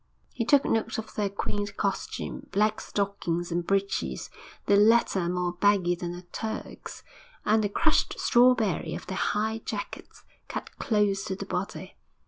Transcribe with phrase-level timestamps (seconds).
[0.33, 4.31] He took note of their quaint costume black stockings and breeches,
[4.65, 7.03] the latter more baggy than a Turk's,
[7.45, 11.97] and the crushed strawberry of their high jackets, cut close to the body.